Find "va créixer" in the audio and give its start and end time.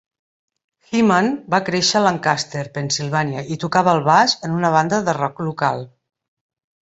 1.53-1.99